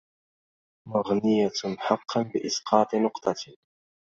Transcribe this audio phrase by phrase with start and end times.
[0.87, 3.35] مغنية حقا بإسقاط نقطة